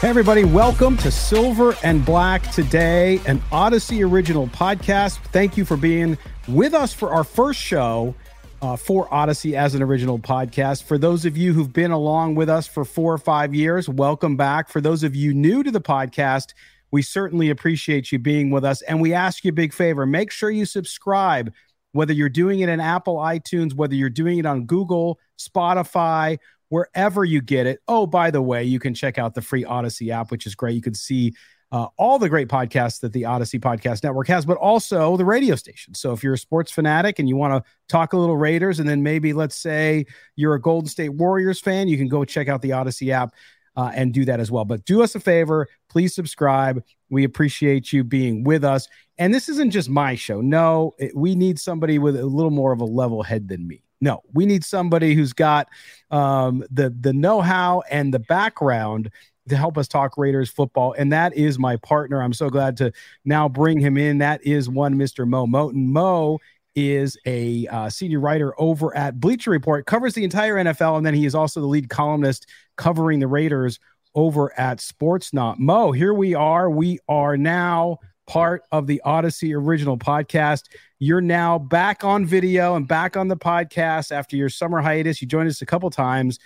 Hey, 0.00 0.08
everybody, 0.08 0.44
welcome 0.44 0.96
to 0.96 1.10
Silver 1.10 1.76
and 1.82 2.02
Black 2.06 2.40
Today, 2.52 3.20
an 3.26 3.42
Odyssey 3.52 4.02
original 4.02 4.46
podcast. 4.46 5.18
Thank 5.26 5.58
you 5.58 5.66
for 5.66 5.76
being 5.76 6.16
with 6.48 6.72
us 6.72 6.94
for 6.94 7.12
our 7.12 7.22
first 7.22 7.60
show 7.60 8.14
uh, 8.62 8.76
for 8.76 9.12
Odyssey 9.12 9.54
as 9.54 9.74
an 9.74 9.82
original 9.82 10.18
podcast. 10.18 10.84
For 10.84 10.96
those 10.96 11.26
of 11.26 11.36
you 11.36 11.52
who've 11.52 11.70
been 11.70 11.90
along 11.90 12.36
with 12.36 12.48
us 12.48 12.66
for 12.66 12.86
four 12.86 13.12
or 13.12 13.18
five 13.18 13.54
years, 13.54 13.90
welcome 13.90 14.38
back. 14.38 14.70
For 14.70 14.80
those 14.80 15.02
of 15.02 15.14
you 15.14 15.34
new 15.34 15.62
to 15.62 15.70
the 15.70 15.82
podcast, 15.82 16.54
we 16.90 17.02
certainly 17.02 17.50
appreciate 17.50 18.10
you 18.10 18.18
being 18.18 18.50
with 18.50 18.64
us. 18.64 18.80
And 18.80 19.02
we 19.02 19.12
ask 19.12 19.44
you 19.44 19.50
a 19.50 19.52
big 19.52 19.74
favor 19.74 20.06
make 20.06 20.30
sure 20.30 20.50
you 20.50 20.64
subscribe, 20.64 21.52
whether 21.92 22.14
you're 22.14 22.30
doing 22.30 22.60
it 22.60 22.70
in 22.70 22.80
Apple 22.80 23.16
iTunes, 23.16 23.74
whether 23.74 23.94
you're 23.94 24.08
doing 24.08 24.38
it 24.38 24.46
on 24.46 24.64
Google, 24.64 25.18
Spotify, 25.38 26.38
wherever 26.70 27.24
you 27.24 27.42
get 27.42 27.66
it. 27.66 27.80
Oh, 27.86 28.06
by 28.06 28.30
the 28.30 28.40
way, 28.40 28.64
you 28.64 28.78
can 28.78 28.94
check 28.94 29.18
out 29.18 29.34
the 29.34 29.42
free 29.42 29.64
Odyssey 29.64 30.10
app, 30.10 30.30
which 30.30 30.46
is 30.46 30.54
great. 30.54 30.74
You 30.74 30.80
can 30.80 30.94
see 30.94 31.34
uh, 31.72 31.86
all 31.98 32.18
the 32.18 32.28
great 32.28 32.48
podcasts 32.48 33.00
that 33.00 33.12
the 33.12 33.24
Odyssey 33.26 33.58
Podcast 33.58 34.02
Network 34.02 34.26
has, 34.28 34.44
but 34.44 34.56
also 34.56 35.16
the 35.16 35.24
radio 35.24 35.54
station. 35.54 35.94
So 35.94 36.12
if 36.12 36.24
you're 36.24 36.34
a 36.34 36.38
sports 36.38 36.72
fanatic 36.72 37.18
and 37.18 37.28
you 37.28 37.36
want 37.36 37.62
to 37.62 37.70
talk 37.88 38.12
a 38.12 38.16
little 38.16 38.36
Raiders, 38.36 38.80
and 38.80 38.88
then 38.88 39.02
maybe 39.02 39.32
let's 39.32 39.56
say 39.56 40.06
you're 40.34 40.54
a 40.54 40.60
Golden 40.60 40.88
State 40.88 41.10
Warriors 41.10 41.60
fan, 41.60 41.86
you 41.86 41.96
can 41.96 42.08
go 42.08 42.24
check 42.24 42.48
out 42.48 42.62
the 42.62 42.72
Odyssey 42.72 43.12
app. 43.12 43.34
Uh, 43.76 43.92
and 43.94 44.12
do 44.12 44.24
that 44.24 44.40
as 44.40 44.50
well. 44.50 44.64
But 44.64 44.84
do 44.84 45.00
us 45.00 45.14
a 45.14 45.20
favor, 45.20 45.68
please 45.88 46.12
subscribe. 46.12 46.82
We 47.08 47.22
appreciate 47.22 47.92
you 47.92 48.02
being 48.02 48.42
with 48.42 48.64
us. 48.64 48.88
And 49.16 49.32
this 49.32 49.48
isn't 49.48 49.70
just 49.70 49.88
my 49.88 50.16
show. 50.16 50.40
No, 50.40 50.92
it, 50.98 51.16
we 51.16 51.36
need 51.36 51.58
somebody 51.58 52.00
with 52.00 52.16
a 52.16 52.26
little 52.26 52.50
more 52.50 52.72
of 52.72 52.80
a 52.80 52.84
level 52.84 53.22
head 53.22 53.46
than 53.46 53.68
me. 53.68 53.84
No, 54.00 54.22
we 54.32 54.46
need 54.46 54.64
somebody 54.64 55.14
who's 55.14 55.32
got 55.32 55.68
um, 56.10 56.64
the 56.70 56.90
the 57.00 57.12
know 57.12 57.40
how 57.40 57.82
and 57.90 58.12
the 58.14 58.18
background 58.18 59.10
to 59.48 59.56
help 59.56 59.76
us 59.76 59.88
talk 59.88 60.16
Raiders 60.16 60.50
football, 60.50 60.94
and 60.96 61.12
that 61.12 61.34
is 61.34 61.58
my 61.58 61.76
partner. 61.76 62.22
I'm 62.22 62.32
so 62.32 62.48
glad 62.48 62.76
to 62.78 62.92
now 63.24 63.48
bring 63.48 63.78
him 63.78 63.96
in. 63.96 64.18
That 64.18 64.44
is 64.46 64.68
one 64.68 64.94
Mr. 64.94 65.26
Mo 65.26 65.46
Moton. 65.46 65.86
Mo 65.86 66.38
is 66.74 67.18
a 67.26 67.66
uh, 67.66 67.90
senior 67.90 68.20
writer 68.20 68.58
over 68.60 68.96
at 68.96 69.20
Bleacher 69.20 69.50
Report, 69.50 69.86
covers 69.86 70.14
the 70.14 70.24
entire 70.24 70.54
NFL, 70.54 70.96
and 70.96 71.04
then 71.04 71.14
he 71.14 71.26
is 71.26 71.34
also 71.34 71.60
the 71.60 71.66
lead 71.66 71.88
columnist 71.88 72.46
covering 72.76 73.20
the 73.20 73.26
Raiders 73.26 73.80
over 74.14 74.58
at 74.58 74.78
Sportsnaut. 74.78 75.58
Mo, 75.58 75.92
here 75.92 76.14
we 76.14 76.34
are. 76.34 76.70
We 76.70 76.98
are 77.08 77.36
now 77.36 77.98
part 78.30 78.62
of 78.70 78.86
the 78.86 79.02
Odyssey 79.04 79.52
original 79.52 79.98
podcast. 79.98 80.68
You're 81.00 81.20
now 81.20 81.58
back 81.58 82.04
on 82.04 82.24
video 82.24 82.76
and 82.76 82.86
back 82.86 83.16
on 83.16 83.26
the 83.26 83.36
podcast 83.36 84.12
after 84.12 84.36
your 84.36 84.48
summer 84.48 84.80
hiatus. 84.80 85.20
You 85.20 85.26
joined 85.26 85.48
us 85.48 85.62
a 85.62 85.66
couple 85.66 85.90
times, 85.90 86.38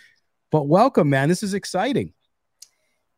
but 0.51 0.67
welcome, 0.67 1.11
man. 1.11 1.29
This 1.29 1.43
is 1.43 1.53
exciting. 1.53 2.15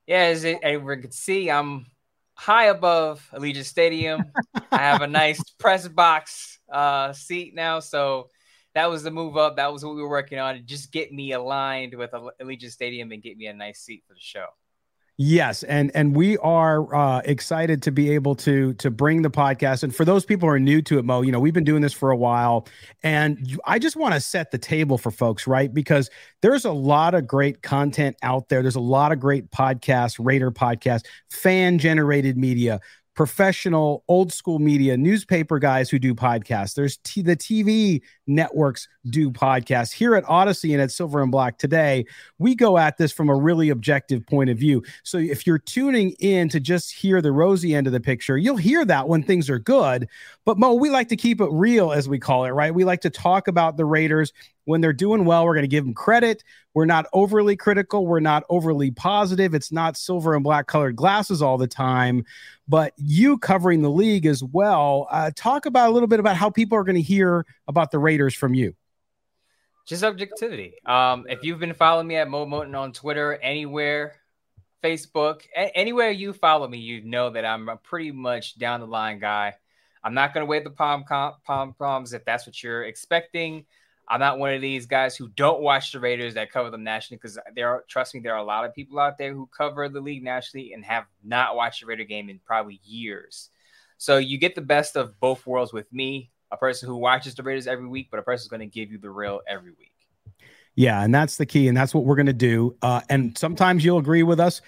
Yeah, 0.08 0.22
as 0.22 0.44
everyone 0.44 1.02
can 1.02 1.12
see, 1.12 1.48
I'm 1.48 1.86
high 2.34 2.64
above 2.64 3.24
Allegiant 3.32 3.66
Stadium. 3.66 4.32
I 4.72 4.78
have 4.78 5.00
a 5.00 5.06
nice 5.06 5.40
press 5.60 5.86
box 5.86 6.58
uh, 6.68 7.12
seat 7.12 7.54
now, 7.54 7.78
so 7.78 8.30
that 8.74 8.90
was 8.90 9.04
the 9.04 9.12
move 9.12 9.36
up. 9.36 9.58
That 9.58 9.72
was 9.72 9.84
what 9.84 9.94
we 9.94 10.02
were 10.02 10.08
working 10.08 10.40
on 10.40 10.60
just 10.66 10.90
get 10.90 11.12
me 11.12 11.30
aligned 11.30 11.94
with 11.94 12.10
Allegiant 12.10 12.72
Stadium 12.72 13.12
and 13.12 13.22
get 13.22 13.36
me 13.36 13.46
a 13.46 13.54
nice 13.54 13.78
seat 13.78 14.02
for 14.08 14.14
the 14.14 14.20
show. 14.20 14.46
Yes, 15.18 15.62
and 15.62 15.90
and 15.94 16.14
we 16.14 16.36
are 16.38 16.94
uh, 16.94 17.22
excited 17.24 17.82
to 17.84 17.90
be 17.90 18.10
able 18.10 18.34
to 18.36 18.74
to 18.74 18.90
bring 18.90 19.22
the 19.22 19.30
podcast. 19.30 19.82
And 19.82 19.94
for 19.94 20.04
those 20.04 20.26
people 20.26 20.46
who 20.46 20.54
are 20.54 20.60
new 20.60 20.82
to 20.82 20.98
it, 20.98 21.06
Mo, 21.06 21.22
you 21.22 21.32
know 21.32 21.40
we've 21.40 21.54
been 21.54 21.64
doing 21.64 21.80
this 21.80 21.94
for 21.94 22.10
a 22.10 22.16
while, 22.16 22.68
and 23.02 23.58
I 23.64 23.78
just 23.78 23.96
want 23.96 24.12
to 24.12 24.20
set 24.20 24.50
the 24.50 24.58
table 24.58 24.98
for 24.98 25.10
folks, 25.10 25.46
right? 25.46 25.72
Because 25.72 26.10
there's 26.42 26.66
a 26.66 26.70
lot 26.72 27.14
of 27.14 27.26
great 27.26 27.62
content 27.62 28.16
out 28.22 28.50
there. 28.50 28.60
There's 28.60 28.76
a 28.76 28.80
lot 28.80 29.10
of 29.10 29.18
great 29.18 29.50
podcasts, 29.50 30.22
Raider 30.22 30.50
podcasts, 30.50 31.06
fan 31.30 31.78
generated 31.78 32.36
media 32.36 32.80
professional 33.16 34.04
old 34.08 34.30
school 34.30 34.58
media 34.58 34.96
newspaper 34.96 35.58
guys 35.58 35.88
who 35.88 35.98
do 35.98 36.14
podcasts. 36.14 36.74
There's 36.74 36.98
t- 36.98 37.22
the 37.22 37.34
tv 37.34 38.02
networks 38.26 38.86
do 39.08 39.30
podcasts. 39.30 39.90
Here 39.92 40.14
at 40.14 40.24
odyssey 40.28 40.74
and 40.74 40.82
at 40.82 40.90
silver 40.90 41.22
and 41.22 41.32
black 41.32 41.58
today 41.58 42.04
we 42.38 42.54
go 42.54 42.76
at 42.76 42.98
this 42.98 43.12
from 43.12 43.30
a 43.30 43.34
really 43.34 43.70
objective 43.70 44.24
point 44.26 44.50
of 44.50 44.58
view. 44.58 44.84
So 45.02 45.16
if 45.16 45.46
you're 45.46 45.58
tuning 45.58 46.10
in 46.20 46.50
to 46.50 46.60
just 46.60 46.92
hear 46.92 47.22
the 47.22 47.32
rosy 47.32 47.74
end 47.74 47.86
of 47.86 47.94
the 47.94 48.00
picture 48.00 48.36
you'll 48.36 48.58
hear 48.58 48.84
that 48.84 49.08
when 49.08 49.22
things 49.22 49.48
are 49.48 49.58
good. 49.58 50.08
But 50.44 50.58
mo 50.58 50.74
we 50.74 50.90
like 50.90 51.08
to 51.08 51.16
keep 51.16 51.40
it 51.40 51.48
real 51.50 51.92
as 51.92 52.08
we 52.08 52.18
call 52.18 52.44
it 52.44 52.50
right? 52.50 52.74
We 52.74 52.84
like 52.84 53.00
to 53.00 53.10
talk 53.10 53.48
about 53.48 53.78
the 53.78 53.86
raiders 53.86 54.32
when 54.66 54.80
they're 54.80 54.92
doing 54.92 55.24
well, 55.24 55.44
we're 55.44 55.54
going 55.54 55.62
to 55.62 55.68
give 55.68 55.84
them 55.84 55.94
credit. 55.94 56.44
We're 56.74 56.84
not 56.84 57.06
overly 57.12 57.56
critical. 57.56 58.06
We're 58.06 58.20
not 58.20 58.44
overly 58.50 58.90
positive. 58.90 59.54
It's 59.54 59.72
not 59.72 59.96
silver 59.96 60.34
and 60.34 60.44
black 60.44 60.66
colored 60.66 60.96
glasses 60.96 61.40
all 61.40 61.56
the 61.56 61.66
time. 61.66 62.24
But 62.68 62.92
you 62.96 63.38
covering 63.38 63.80
the 63.80 63.90
league 63.90 64.26
as 64.26 64.42
well, 64.42 65.06
uh, 65.10 65.30
talk 65.34 65.66
about 65.66 65.88
a 65.88 65.92
little 65.92 66.08
bit 66.08 66.20
about 66.20 66.36
how 66.36 66.50
people 66.50 66.76
are 66.76 66.84
going 66.84 66.96
to 66.96 67.02
hear 67.02 67.46
about 67.66 67.92
the 67.92 67.98
Raiders 67.98 68.34
from 68.34 68.54
you. 68.54 68.74
Just 69.86 70.02
objectivity. 70.02 70.74
Um, 70.84 71.26
if 71.28 71.44
you've 71.44 71.60
been 71.60 71.72
following 71.72 72.08
me 72.08 72.16
at 72.16 72.28
Mo 72.28 72.44
Moton 72.44 72.76
on 72.76 72.92
Twitter, 72.92 73.38
anywhere, 73.40 74.16
Facebook, 74.82 75.42
a- 75.56 75.76
anywhere 75.76 76.10
you 76.10 76.32
follow 76.32 76.66
me, 76.66 76.78
you 76.78 77.02
know 77.02 77.30
that 77.30 77.44
I'm 77.44 77.68
a 77.68 77.76
pretty 77.76 78.10
much 78.10 78.58
down 78.58 78.80
the 78.80 78.86
line 78.86 79.20
guy. 79.20 79.54
I'm 80.02 80.14
not 80.14 80.34
going 80.34 80.44
to 80.44 80.50
wave 80.50 80.64
the 80.64 80.70
palm 80.70 81.04
palm 81.04 81.74
palms 81.78 82.12
if 82.12 82.24
that's 82.24 82.46
what 82.46 82.60
you're 82.62 82.84
expecting. 82.84 83.64
I'm 84.08 84.20
not 84.20 84.38
one 84.38 84.54
of 84.54 84.60
these 84.60 84.86
guys 84.86 85.16
who 85.16 85.28
don't 85.28 85.60
watch 85.60 85.92
the 85.92 85.98
Raiders 85.98 86.34
that 86.34 86.52
cover 86.52 86.70
them 86.70 86.84
nationally 86.84 87.18
because 87.20 87.38
there 87.54 87.68
are, 87.68 87.84
trust 87.88 88.14
me, 88.14 88.20
there 88.20 88.34
are 88.34 88.38
a 88.38 88.44
lot 88.44 88.64
of 88.64 88.74
people 88.74 88.98
out 89.00 89.18
there 89.18 89.34
who 89.34 89.48
cover 89.56 89.88
the 89.88 90.00
league 90.00 90.22
nationally 90.22 90.72
and 90.72 90.84
have 90.84 91.04
not 91.24 91.56
watched 91.56 91.80
the 91.80 91.86
Raider 91.86 92.04
game 92.04 92.28
in 92.28 92.38
probably 92.44 92.80
years. 92.84 93.50
So 93.98 94.18
you 94.18 94.38
get 94.38 94.54
the 94.54 94.60
best 94.60 94.96
of 94.96 95.18
both 95.18 95.44
worlds 95.46 95.72
with 95.72 95.92
me, 95.92 96.30
a 96.52 96.56
person 96.56 96.88
who 96.88 96.96
watches 96.96 97.34
the 97.34 97.42
Raiders 97.42 97.66
every 97.66 97.88
week, 97.88 98.08
but 98.10 98.20
a 98.20 98.22
person 98.22 98.44
who's 98.44 98.50
going 98.50 98.60
to 98.60 98.66
give 98.66 98.92
you 98.92 98.98
the 98.98 99.10
real 99.10 99.40
every 99.48 99.70
week. 99.70 99.92
Yeah, 100.76 101.02
and 101.02 101.12
that's 101.12 101.36
the 101.36 101.46
key, 101.46 101.68
and 101.68 101.76
that's 101.76 101.94
what 101.94 102.04
we're 102.04 102.16
going 102.16 102.26
to 102.26 102.34
do. 102.34 102.76
Uh, 102.82 103.00
and 103.08 103.36
sometimes 103.36 103.84
you'll 103.84 103.98
agree 103.98 104.22
with 104.22 104.38
us. 104.38 104.60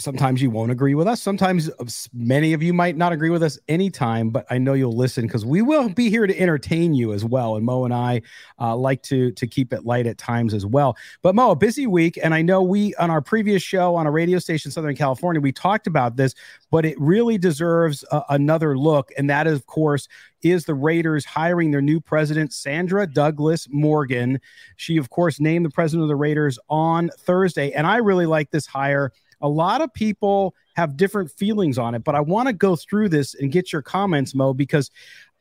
Sometimes 0.00 0.40
you 0.40 0.48
won't 0.48 0.70
agree 0.70 0.94
with 0.94 1.08
us. 1.08 1.20
Sometimes 1.20 1.68
uh, 1.70 1.84
many 2.14 2.52
of 2.52 2.62
you 2.62 2.72
might 2.72 2.96
not 2.96 3.12
agree 3.12 3.30
with 3.30 3.42
us 3.42 3.58
anytime, 3.66 4.30
but 4.30 4.46
I 4.48 4.56
know 4.56 4.74
you'll 4.74 4.96
listen 4.96 5.26
because 5.26 5.44
we 5.44 5.60
will 5.60 5.88
be 5.88 6.08
here 6.08 6.24
to 6.24 6.40
entertain 6.40 6.94
you 6.94 7.12
as 7.12 7.24
well. 7.24 7.56
And 7.56 7.66
Mo 7.66 7.84
and 7.84 7.92
I 7.92 8.22
uh, 8.60 8.76
like 8.76 9.02
to 9.04 9.32
to 9.32 9.46
keep 9.48 9.72
it 9.72 9.84
light 9.84 10.06
at 10.06 10.16
times 10.16 10.54
as 10.54 10.64
well. 10.64 10.96
But 11.22 11.34
Mo, 11.34 11.50
a 11.50 11.56
busy 11.56 11.88
week, 11.88 12.16
and 12.22 12.32
I 12.32 12.42
know 12.42 12.62
we 12.62 12.94
on 12.94 13.10
our 13.10 13.20
previous 13.20 13.60
show 13.60 13.96
on 13.96 14.06
a 14.06 14.12
radio 14.12 14.38
station, 14.38 14.70
Southern 14.70 14.94
California, 14.94 15.40
we 15.40 15.50
talked 15.50 15.88
about 15.88 16.14
this, 16.14 16.32
but 16.70 16.84
it 16.84 16.94
really 17.00 17.36
deserves 17.36 18.04
another 18.28 18.78
look, 18.78 19.10
and 19.18 19.28
that 19.28 19.48
is, 19.48 19.58
of 19.58 19.66
course, 19.66 20.06
is 20.42 20.64
the 20.64 20.74
Raiders 20.74 21.24
hiring 21.24 21.72
their 21.72 21.82
new 21.82 22.00
president, 22.00 22.52
Sandra 22.52 23.04
Douglas 23.04 23.66
Morgan. 23.68 24.40
She, 24.76 24.96
of 24.96 25.10
course, 25.10 25.40
named 25.40 25.66
the 25.66 25.70
president 25.70 26.04
of 26.04 26.08
the 26.08 26.14
Raiders 26.14 26.56
on 26.68 27.10
Thursday, 27.18 27.72
and 27.72 27.84
I 27.84 27.96
really 27.96 28.26
like 28.26 28.52
this 28.52 28.66
hire 28.66 29.12
a 29.40 29.48
lot 29.48 29.80
of 29.80 29.92
people 29.92 30.54
have 30.76 30.96
different 30.96 31.30
feelings 31.30 31.78
on 31.78 31.94
it, 31.94 32.04
but 32.04 32.14
I 32.14 32.20
want 32.20 32.48
to 32.48 32.52
go 32.52 32.76
through 32.76 33.08
this 33.08 33.34
and 33.34 33.50
get 33.50 33.72
your 33.72 33.82
comments, 33.82 34.34
Mo, 34.34 34.54
because 34.54 34.90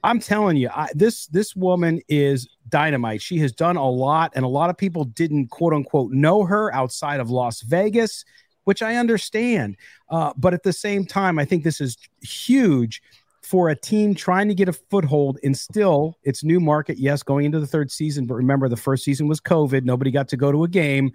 I'm 0.03 0.19
telling 0.19 0.57
you, 0.57 0.69
I, 0.69 0.89
this 0.93 1.27
this 1.27 1.55
woman 1.55 2.01
is 2.07 2.47
dynamite. 2.69 3.21
She 3.21 3.39
has 3.39 3.51
done 3.51 3.77
a 3.77 3.89
lot, 3.89 4.31
and 4.35 4.45
a 4.45 4.47
lot 4.47 4.69
of 4.69 4.77
people 4.77 5.05
didn't 5.05 5.47
quote 5.47 5.73
unquote 5.73 6.11
know 6.11 6.43
her 6.43 6.73
outside 6.73 7.19
of 7.19 7.29
Las 7.29 7.61
Vegas, 7.61 8.23
which 8.65 8.81
I 8.81 8.95
understand. 8.95 9.77
Uh, 10.09 10.33
but 10.37 10.53
at 10.53 10.63
the 10.63 10.73
same 10.73 11.05
time, 11.05 11.39
I 11.39 11.45
think 11.45 11.63
this 11.63 11.81
is 11.81 11.97
huge 12.21 13.01
for 13.47 13.69
a 13.69 13.75
team 13.75 14.13
trying 14.13 14.49
to 14.49 14.53
get 14.53 14.67
a 14.67 14.73
foothold 14.73 15.39
in 15.41 15.53
still 15.53 16.17
its 16.23 16.43
new 16.43 16.59
market. 16.59 16.97
Yes, 16.97 17.23
going 17.23 17.45
into 17.45 17.61
the 17.61 17.67
third 17.67 17.89
season, 17.89 18.25
but 18.25 18.35
remember 18.35 18.67
the 18.67 18.75
first 18.75 19.05
season 19.05 19.27
was 19.27 19.39
COVID. 19.39 19.83
Nobody 19.85 20.11
got 20.11 20.27
to 20.29 20.37
go 20.37 20.51
to 20.51 20.65
a 20.65 20.67
game. 20.67 21.11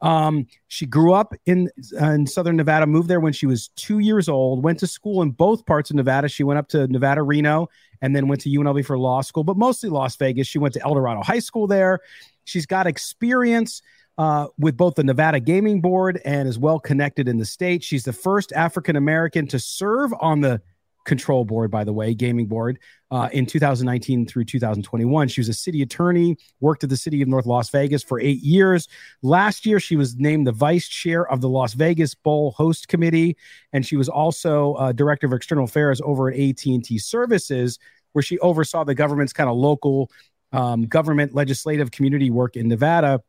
Um, 0.00 0.46
she 0.68 0.86
grew 0.86 1.12
up 1.12 1.34
in 1.44 1.70
uh, 2.00 2.10
in 2.10 2.26
Southern 2.26 2.56
Nevada, 2.56 2.86
moved 2.86 3.08
there 3.08 3.20
when 3.20 3.34
she 3.34 3.46
was 3.46 3.68
two 3.76 3.98
years 3.98 4.30
old. 4.30 4.64
Went 4.64 4.78
to 4.80 4.86
school 4.86 5.20
in 5.20 5.30
both 5.30 5.66
parts 5.66 5.90
of 5.90 5.96
Nevada. 5.96 6.28
She 6.28 6.42
went 6.42 6.58
up 6.58 6.68
to 6.68 6.86
Nevada, 6.86 7.22
Reno, 7.22 7.68
and 8.00 8.16
then 8.16 8.28
went 8.28 8.40
to 8.42 8.48
UNLV 8.48 8.86
for 8.86 8.98
law 8.98 9.20
school, 9.20 9.44
but 9.44 9.58
mostly 9.58 9.90
Las 9.90 10.16
Vegas. 10.16 10.46
She 10.46 10.58
went 10.58 10.72
to 10.74 10.82
El 10.82 10.94
Dorado 10.94 11.22
High 11.22 11.38
School 11.38 11.66
there. 11.66 12.00
She's 12.44 12.66
got 12.66 12.86
experience. 12.86 13.82
Uh, 14.16 14.46
with 14.60 14.76
both 14.76 14.94
the 14.94 15.02
Nevada 15.02 15.40
Gaming 15.40 15.80
Board 15.80 16.20
and 16.24 16.48
is 16.48 16.56
well 16.56 16.78
connected 16.78 17.26
in 17.26 17.38
the 17.38 17.44
state. 17.44 17.82
She's 17.82 18.04
the 18.04 18.12
first 18.12 18.52
African 18.52 18.94
American 18.94 19.48
to 19.48 19.58
serve 19.58 20.14
on 20.20 20.40
the 20.40 20.62
control 21.04 21.44
board, 21.44 21.70
by 21.70 21.84
the 21.84 21.92
way, 21.92 22.14
gaming 22.14 22.46
board, 22.46 22.78
uh, 23.10 23.28
in 23.32 23.46
2019 23.46 24.26
through 24.26 24.44
2021. 24.44 25.28
She 25.28 25.40
was 25.40 25.48
a 25.48 25.54
city 25.54 25.82
attorney, 25.82 26.36
worked 26.60 26.82
at 26.84 26.90
the 26.90 26.96
city 26.96 27.22
of 27.22 27.28
North 27.28 27.46
Las 27.46 27.70
Vegas 27.70 28.02
for 28.02 28.18
eight 28.20 28.40
years. 28.40 28.88
Last 29.22 29.66
year, 29.66 29.78
she 29.78 29.96
was 29.96 30.16
named 30.16 30.46
the 30.46 30.52
vice 30.52 30.88
chair 30.88 31.26
of 31.30 31.40
the 31.40 31.48
Las 31.48 31.74
Vegas 31.74 32.14
Bowl 32.14 32.52
Host 32.52 32.88
Committee, 32.88 33.36
and 33.72 33.86
she 33.86 33.96
was 33.96 34.08
also 34.08 34.74
uh, 34.74 34.92
director 34.92 35.26
of 35.26 35.32
external 35.32 35.64
affairs 35.64 36.00
over 36.04 36.30
at 36.30 36.38
AT&T 36.38 36.98
Services, 36.98 37.78
where 38.12 38.22
she 38.22 38.38
oversaw 38.40 38.84
the 38.84 38.94
government's 38.94 39.32
kind 39.32 39.50
of 39.50 39.56
local 39.56 40.10
um, 40.52 40.86
government 40.86 41.34
legislative 41.34 41.90
community 41.90 42.30
work 42.30 42.56
in 42.56 42.68
Nevada. 42.68 43.20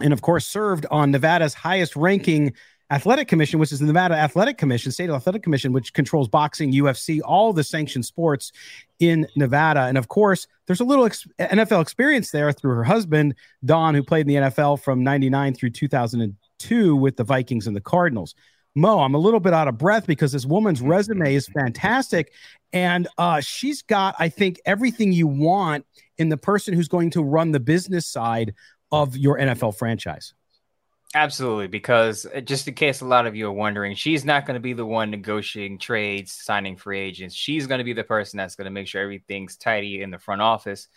And 0.00 0.12
of 0.12 0.22
course, 0.22 0.46
served 0.46 0.86
on 0.90 1.10
Nevada's 1.10 1.54
highest 1.54 1.96
ranking 1.96 2.54
Athletic 2.92 3.26
Commission, 3.26 3.58
which 3.58 3.72
is 3.72 3.78
the 3.78 3.86
Nevada 3.86 4.14
Athletic 4.14 4.58
Commission, 4.58 4.92
State 4.92 5.08
Athletic 5.08 5.42
Commission, 5.42 5.72
which 5.72 5.94
controls 5.94 6.28
boxing, 6.28 6.72
UFC, 6.72 7.20
all 7.24 7.54
the 7.54 7.64
sanctioned 7.64 8.04
sports 8.04 8.52
in 8.98 9.26
Nevada. 9.34 9.80
And 9.84 9.96
of 9.96 10.08
course, 10.08 10.46
there's 10.66 10.80
a 10.80 10.84
little 10.84 11.06
ex- 11.06 11.26
NFL 11.40 11.80
experience 11.80 12.30
there 12.30 12.52
through 12.52 12.74
her 12.74 12.84
husband, 12.84 13.34
Don, 13.64 13.94
who 13.94 14.02
played 14.02 14.28
in 14.28 14.28
the 14.28 14.50
NFL 14.50 14.82
from 14.82 15.02
99 15.02 15.54
through 15.54 15.70
2002 15.70 16.94
with 16.94 17.16
the 17.16 17.24
Vikings 17.24 17.66
and 17.66 17.74
the 17.74 17.80
Cardinals. 17.80 18.34
Mo, 18.74 19.00
I'm 19.00 19.14
a 19.14 19.18
little 19.18 19.40
bit 19.40 19.54
out 19.54 19.68
of 19.68 19.78
breath 19.78 20.06
because 20.06 20.32
this 20.32 20.44
woman's 20.44 20.82
resume 20.82 21.34
is 21.34 21.48
fantastic. 21.48 22.34
And 22.74 23.08
uh, 23.16 23.40
she's 23.40 23.80
got, 23.80 24.16
I 24.18 24.28
think, 24.28 24.60
everything 24.66 25.14
you 25.14 25.26
want 25.26 25.86
in 26.18 26.28
the 26.28 26.36
person 26.36 26.74
who's 26.74 26.88
going 26.88 27.10
to 27.10 27.22
run 27.22 27.52
the 27.52 27.60
business 27.60 28.06
side 28.06 28.52
of 28.90 29.16
your 29.16 29.38
NFL 29.38 29.76
franchise. 29.76 30.34
Absolutely, 31.14 31.66
because 31.66 32.24
uh, 32.34 32.40
just 32.40 32.66
in 32.68 32.74
case 32.74 33.02
a 33.02 33.04
lot 33.04 33.26
of 33.26 33.36
you 33.36 33.46
are 33.46 33.52
wondering, 33.52 33.94
she's 33.94 34.24
not 34.24 34.46
going 34.46 34.54
to 34.54 34.60
be 34.60 34.72
the 34.72 34.86
one 34.86 35.10
negotiating 35.10 35.78
trades, 35.78 36.32
signing 36.32 36.74
free 36.76 37.00
agents. 37.00 37.34
She's 37.34 37.66
going 37.66 37.78
to 37.78 37.84
be 37.84 37.92
the 37.92 38.02
person 38.04 38.38
that's 38.38 38.56
going 38.56 38.64
to 38.64 38.70
make 38.70 38.86
sure 38.86 39.02
everything's 39.02 39.56
tidy 39.58 40.00
in 40.02 40.10
the 40.10 40.18
front 40.18 40.40
office. 40.40 40.88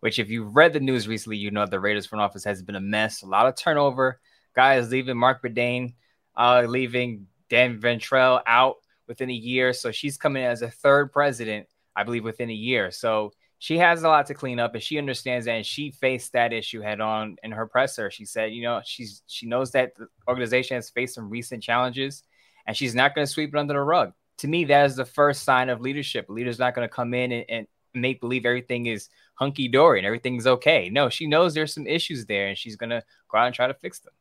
Which, 0.00 0.18
if 0.18 0.28
you've 0.28 0.56
read 0.56 0.72
the 0.72 0.80
news 0.80 1.06
recently, 1.06 1.36
you 1.36 1.50
know 1.52 1.66
the 1.66 1.78
Raiders 1.78 2.06
front 2.06 2.22
office 2.22 2.42
has 2.44 2.62
been 2.62 2.74
a 2.74 2.80
mess, 2.80 3.22
a 3.22 3.26
lot 3.26 3.46
of 3.46 3.54
turnover. 3.54 4.18
Guys 4.56 4.90
leaving, 4.90 5.16
Mark 5.16 5.40
Badain 5.42 5.94
uh, 6.36 6.64
leaving, 6.66 7.26
Dan 7.48 7.78
Ventrell 7.80 8.42
out 8.46 8.76
within 9.06 9.30
a 9.30 9.34
year. 9.34 9.72
So 9.72 9.92
she's 9.92 10.16
coming 10.16 10.42
as 10.42 10.62
a 10.62 10.70
third 10.70 11.12
president, 11.12 11.68
I 11.94 12.02
believe, 12.02 12.24
within 12.24 12.50
a 12.50 12.54
year. 12.54 12.90
So 12.90 13.32
she 13.60 13.76
has 13.76 14.02
a 14.02 14.08
lot 14.08 14.24
to 14.26 14.34
clean 14.34 14.58
up 14.58 14.72
and 14.72 14.82
she 14.82 14.96
understands 14.96 15.44
that 15.44 15.52
and 15.52 15.66
she 15.66 15.90
faced 15.90 16.32
that 16.32 16.52
issue 16.52 16.80
head 16.80 16.98
on 16.98 17.36
in 17.42 17.52
her 17.52 17.66
presser. 17.66 18.10
She 18.10 18.24
said 18.24 18.52
you 18.52 18.62
know 18.62 18.80
she's 18.84 19.22
she 19.26 19.46
knows 19.46 19.70
that 19.72 19.94
the 19.96 20.08
organization 20.26 20.76
has 20.76 20.90
faced 20.90 21.14
some 21.14 21.28
recent 21.28 21.62
challenges 21.62 22.24
and 22.66 22.76
she's 22.76 22.94
not 22.94 23.14
going 23.14 23.26
to 23.26 23.32
sweep 23.32 23.54
it 23.54 23.58
under 23.58 23.74
the 23.74 23.80
rug. 23.80 24.12
To 24.38 24.48
me 24.48 24.64
that 24.64 24.86
is 24.86 24.96
the 24.96 25.04
first 25.04 25.44
sign 25.44 25.68
of 25.68 25.82
leadership. 25.82 26.28
A 26.28 26.32
leader's 26.32 26.58
not 26.58 26.74
going 26.74 26.88
to 26.88 26.92
come 26.92 27.12
in 27.12 27.32
and, 27.32 27.44
and 27.50 27.66
make 27.92 28.20
believe 28.20 28.46
everything 28.46 28.86
is 28.86 29.10
hunky-dory 29.34 29.98
and 29.98 30.06
everything's 30.06 30.46
okay. 30.46 30.88
No 30.88 31.10
she 31.10 31.26
knows 31.26 31.52
there's 31.52 31.74
some 31.74 31.86
issues 31.86 32.24
there 32.24 32.48
and 32.48 32.56
she's 32.56 32.76
going 32.76 32.90
to 32.90 33.02
go 33.30 33.38
out 33.38 33.46
and 33.46 33.54
try 33.54 33.66
to 33.66 33.74
fix 33.74 34.00
them 34.00 34.14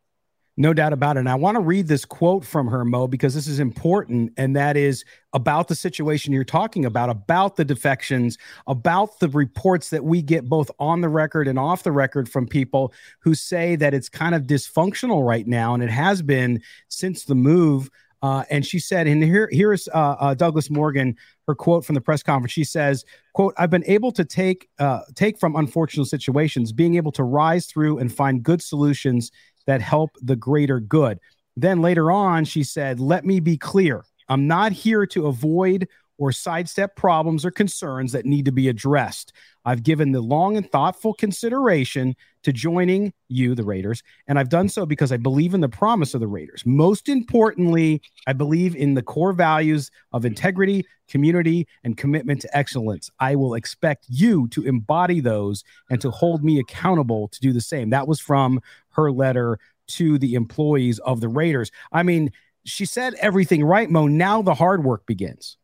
no 0.57 0.73
doubt 0.73 0.91
about 0.91 1.15
it. 1.15 1.21
And 1.21 1.29
I 1.29 1.35
want 1.35 1.55
to 1.55 1.61
read 1.61 1.87
this 1.87 2.03
quote 2.03 2.43
from 2.43 2.67
her, 2.67 2.83
Mo, 2.83 3.07
because 3.07 3.33
this 3.33 3.47
is 3.47 3.59
important. 3.59 4.33
And 4.35 4.55
that 4.55 4.75
is 4.75 5.05
about 5.33 5.69
the 5.69 5.75
situation 5.75 6.33
you're 6.33 6.43
talking 6.43 6.83
about, 6.83 7.09
about 7.09 7.55
the 7.55 7.63
defections, 7.63 8.37
about 8.67 9.19
the 9.19 9.29
reports 9.29 9.89
that 9.89 10.03
we 10.03 10.21
get 10.21 10.49
both 10.49 10.69
on 10.79 11.01
the 11.01 11.09
record 11.09 11.47
and 11.47 11.57
off 11.57 11.83
the 11.83 11.91
record 11.91 12.27
from 12.27 12.45
people 12.45 12.93
who 13.19 13.35
say 13.35 13.75
that 13.77 13.93
it's 13.93 14.09
kind 14.09 14.35
of 14.35 14.43
dysfunctional 14.43 15.25
right 15.25 15.47
now. 15.47 15.73
And 15.73 15.81
it 15.81 15.91
has 15.91 16.21
been 16.21 16.61
since 16.89 17.23
the 17.23 17.35
move. 17.35 17.89
Uh, 18.21 18.43
and 18.49 18.65
she 18.65 18.79
said, 18.79 19.07
and 19.07 19.23
here, 19.23 19.47
here's 19.51 19.87
uh, 19.89 20.15
uh, 20.19 20.33
Douglas 20.33 20.69
Morgan, 20.69 21.15
her 21.47 21.55
quote 21.55 21.85
from 21.85 21.95
the 21.95 22.01
press 22.01 22.21
conference. 22.21 22.51
She 22.51 22.65
says, 22.65 23.05
"quote 23.33 23.53
I've 23.57 23.69
been 23.69 23.85
able 23.85 24.11
to 24.11 24.25
take 24.25 24.67
uh, 24.77 25.01
take 25.15 25.39
from 25.39 25.55
unfortunate 25.55 26.05
situations, 26.05 26.73
being 26.73 26.95
able 26.95 27.13
to 27.13 27.23
rise 27.23 27.65
through 27.65 27.97
and 27.97 28.13
find 28.13 28.43
good 28.43 28.61
solutions 28.61 29.31
that 29.69 29.81
help 29.81 30.17
the 30.23 30.35
greater 30.35 30.79
good. 30.79 31.19
Then 31.55 31.79
later 31.79 32.11
on, 32.11 32.43
she 32.43 32.63
said, 32.63 32.99
Let 32.99 33.23
me 33.23 33.39
be 33.39 33.55
clear. 33.55 34.03
I'm 34.27 34.47
not 34.47 34.71
here 34.71 35.05
to 35.07 35.27
avoid 35.27 35.87
or 36.17 36.31
sidestep 36.31 36.95
problems 36.95 37.45
or 37.45 37.51
concerns 37.51 38.11
that 38.13 38.25
need 38.25 38.45
to 38.45 38.51
be 38.51 38.67
addressed. 38.67 39.31
I've 39.69 39.83
given 39.83 40.13
the 40.13 40.21
long 40.21 40.57
and 40.57 40.67
thoughtful 40.67 41.13
consideration 41.13 42.15
to 42.41 42.51
joining 42.51 43.13
you, 43.27 43.53
the 43.53 43.63
Raiders, 43.63 44.01
and 44.27 44.39
I've 44.39 44.49
done 44.49 44.67
so 44.67 44.83
because 44.83 45.11
I 45.11 45.17
believe 45.17 45.53
in 45.53 45.61
the 45.61 45.69
promise 45.69 46.15
of 46.15 46.21
the 46.21 46.27
Raiders. 46.27 46.65
Most 46.65 47.07
importantly, 47.07 48.01
I 48.25 48.33
believe 48.33 48.75
in 48.75 48.95
the 48.95 49.03
core 49.03 49.31
values 49.31 49.91
of 50.11 50.25
integrity, 50.25 50.87
community, 51.07 51.67
and 51.83 51.95
commitment 51.95 52.41
to 52.41 52.57
excellence. 52.57 53.11
I 53.19 53.35
will 53.35 53.53
expect 53.53 54.07
you 54.09 54.47
to 54.47 54.65
embody 54.65 55.19
those 55.19 55.63
and 55.91 56.01
to 56.01 56.09
hold 56.09 56.43
me 56.43 56.57
accountable 56.57 57.27
to 57.27 57.39
do 57.39 57.53
the 57.53 57.61
same. 57.61 57.91
That 57.91 58.07
was 58.07 58.19
from 58.19 58.61
her 58.93 59.11
letter 59.11 59.59
to 59.89 60.17
the 60.17 60.33
employees 60.33 60.97
of 60.97 61.21
the 61.21 61.29
Raiders. 61.29 61.69
I 61.91 62.01
mean, 62.01 62.31
she 62.65 62.85
said 62.85 63.13
everything 63.19 63.63
right, 63.63 63.87
Mo. 63.87 64.07
Now 64.07 64.41
the 64.41 64.55
hard 64.55 64.83
work 64.83 65.05
begins 65.05 65.57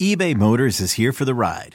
eBay 0.00 0.34
Motors 0.34 0.80
is 0.80 0.94
here 0.94 1.12
for 1.12 1.26
the 1.26 1.34
ride. 1.34 1.74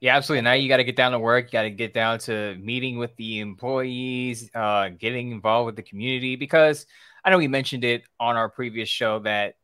Yeah, 0.00 0.16
absolutely. 0.16 0.42
Now 0.42 0.52
you 0.52 0.68
got 0.68 0.76
to 0.76 0.84
get 0.84 0.96
down 0.96 1.12
to 1.12 1.18
work. 1.18 1.46
You 1.46 1.50
got 1.50 1.62
to 1.62 1.70
get 1.70 1.92
down 1.92 2.20
to 2.20 2.54
meeting 2.56 2.98
with 2.98 3.14
the 3.16 3.40
employees, 3.40 4.48
uh, 4.54 4.90
getting 4.90 5.32
involved 5.32 5.66
with 5.66 5.76
the 5.76 5.82
community. 5.82 6.36
Because 6.36 6.86
I 7.24 7.30
know 7.30 7.38
we 7.38 7.48
mentioned 7.48 7.84
it 7.84 8.04
on 8.20 8.36
our 8.36 8.48
previous 8.48 8.88
show 8.88 9.18
that 9.20 9.56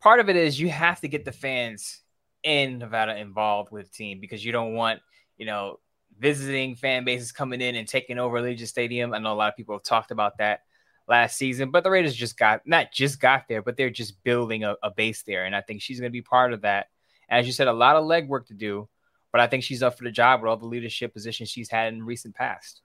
part 0.00 0.20
of 0.20 0.28
it 0.28 0.36
is 0.36 0.60
you 0.60 0.68
have 0.68 1.00
to 1.00 1.08
get 1.08 1.24
the 1.24 1.32
fans 1.32 2.00
in 2.42 2.78
Nevada 2.78 3.16
involved 3.16 3.72
with 3.72 3.86
the 3.86 3.92
team 3.92 4.20
because 4.20 4.44
you 4.44 4.52
don't 4.52 4.74
want, 4.74 5.00
you 5.38 5.46
know, 5.46 5.80
visiting 6.18 6.76
fan 6.76 7.04
bases 7.04 7.32
coming 7.32 7.60
in 7.60 7.76
and 7.76 7.88
taking 7.88 8.18
over 8.18 8.38
Allegiant 8.38 8.68
Stadium. 8.68 9.14
I 9.14 9.18
know 9.18 9.32
a 9.32 9.34
lot 9.34 9.48
of 9.50 9.56
people 9.56 9.74
have 9.74 9.82
talked 9.82 10.10
about 10.10 10.38
that 10.38 10.60
last 11.08 11.36
season, 11.36 11.70
but 11.70 11.82
the 11.82 11.90
Raiders 11.90 12.14
just 12.14 12.36
got 12.36 12.66
not 12.66 12.92
just 12.92 13.20
got 13.20 13.48
there, 13.48 13.62
but 13.62 13.76
they're 13.76 13.90
just 13.90 14.22
building 14.22 14.64
a, 14.64 14.76
a 14.82 14.90
base 14.90 15.22
there. 15.22 15.46
And 15.46 15.56
I 15.56 15.62
think 15.62 15.80
she's 15.80 15.98
going 15.98 16.10
to 16.10 16.12
be 16.12 16.22
part 16.22 16.52
of 16.52 16.62
that. 16.62 16.88
As 17.28 17.46
you 17.46 17.52
said, 17.52 17.68
a 17.68 17.72
lot 17.72 17.96
of 17.96 18.04
legwork 18.04 18.46
to 18.46 18.54
do, 18.54 18.88
but 19.36 19.42
I 19.42 19.48
think 19.48 19.64
she's 19.64 19.82
up 19.82 19.98
for 19.98 20.04
the 20.04 20.10
job 20.10 20.40
with 20.40 20.48
all 20.48 20.56
the 20.56 20.64
leadership 20.64 21.12
positions 21.12 21.50
she's 21.50 21.68
had 21.68 21.92
in 21.92 22.02
recent 22.02 22.34
past. 22.34 22.80